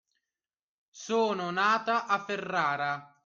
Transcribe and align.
Sono 0.89 1.51
nata 1.51 2.07
a 2.07 2.17
Ferrara. 2.17 3.19